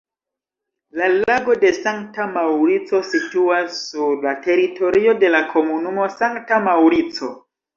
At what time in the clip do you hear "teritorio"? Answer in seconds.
4.49-5.17